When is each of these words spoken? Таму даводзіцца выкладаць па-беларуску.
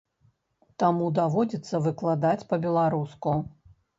Таму 0.83 1.09
даводзіцца 1.19 1.81
выкладаць 1.87 2.47
па-беларуску. 2.53 3.37